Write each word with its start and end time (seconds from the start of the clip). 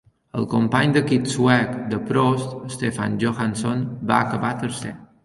El 0.37 0.45
company 0.51 0.93
d'equip 0.95 1.27
suec 1.33 1.75
de 1.91 1.99
Prost, 2.11 2.55
Stefan 2.77 3.21
Johansson 3.25 3.85
va 4.15 4.19
acabar 4.23 4.55
tercer. 4.65 4.97